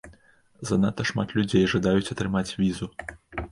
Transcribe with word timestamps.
Занадта 0.69 1.05
шмат 1.09 1.35
людзей 1.41 1.69
жадаюць 1.75 2.11
атрымаць 2.17 2.51
візу. 2.65 2.91